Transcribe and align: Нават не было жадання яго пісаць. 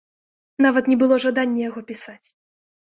Нават 0.67 0.89
не 0.93 0.97
было 1.03 1.21
жадання 1.27 1.61
яго 1.69 1.87
пісаць. 1.93 2.21